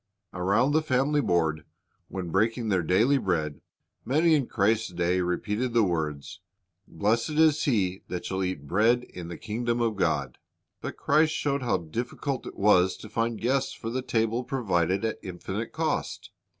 [0.33, 1.63] "^ Around the family board,
[2.07, 3.61] when breaking their daily bread,
[4.03, 6.39] many in Christ's day repeated the words,
[6.87, 10.39] "Blessed is he that shall eat bread in the kingdom of God."
[10.81, 15.19] But Christ showed how difficult it was to find guests for the table provided at
[15.21, 16.31] infinite cost.